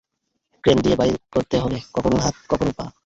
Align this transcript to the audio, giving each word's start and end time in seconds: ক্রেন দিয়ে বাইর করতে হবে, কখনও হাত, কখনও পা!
ক্রেন 0.63 0.77
দিয়ে 0.83 0.95
বাইর 0.95 1.15
করতে 1.33 1.55
হবে, 1.57 1.77
কখনও 1.95 2.17
হাত, 2.17 2.35
কখনও 2.49 2.73
পা! 2.77 2.85